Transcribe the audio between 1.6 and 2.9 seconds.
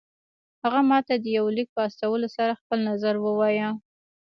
په استولو سره خپل